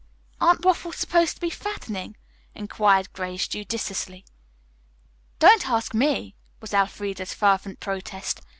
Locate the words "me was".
5.93-6.73